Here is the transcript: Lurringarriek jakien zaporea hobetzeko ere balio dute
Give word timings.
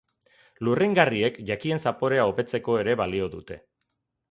Lurringarriek 0.67 1.37
jakien 1.51 1.83
zaporea 1.85 2.25
hobetzeko 2.31 2.81
ere 2.87 2.99
balio 3.05 3.31
dute 3.39 3.63